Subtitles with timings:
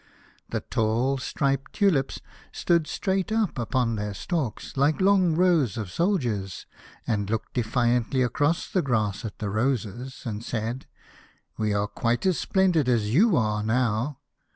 [0.49, 4.01] The tall striped tulips stood straight up upon 2 7 A House of Pomegranates.
[4.01, 6.65] their stalks, like long rows of soldiers,
[7.05, 10.87] and looked defiantly across the grass at the roses, and said:
[11.55, 14.17] "We are quite as splendid as you are now."